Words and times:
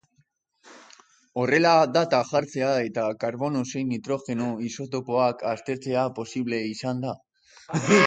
Horrela, 1.41 1.73
data 1.97 2.21
jartzea 2.31 2.71
eta 2.87 3.05
karbono 3.25 3.63
zein 3.69 3.93
nitrogeno 3.95 4.51
isotopoak 4.73 5.49
aztertzea 5.55 6.11
posible 6.21 6.67
izan 6.75 7.09
da. 7.09 7.19